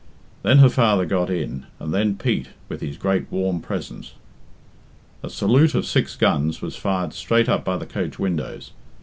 [0.41, 4.13] Then her father got in, and then Pete, with his great warm presence.
[5.21, 8.71] A salute of six guns was fired straight up by the coach windows.